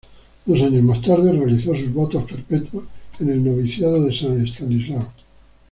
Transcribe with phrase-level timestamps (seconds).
[0.47, 2.85] Dos años más tarde realizó sus votos perpetuos
[3.19, 5.13] en el Noviciado de San Estanislao.